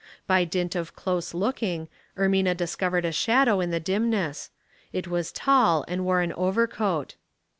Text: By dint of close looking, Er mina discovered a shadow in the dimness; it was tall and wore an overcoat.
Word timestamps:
By 0.25 0.45
dint 0.45 0.73
of 0.75 0.95
close 0.95 1.31
looking, 1.31 1.87
Er 2.17 2.27
mina 2.27 2.55
discovered 2.55 3.05
a 3.05 3.11
shadow 3.11 3.59
in 3.59 3.69
the 3.69 3.79
dimness; 3.79 4.49
it 4.91 5.07
was 5.07 5.31
tall 5.31 5.85
and 5.87 6.03
wore 6.03 6.21
an 6.21 6.33
overcoat. 6.33 7.13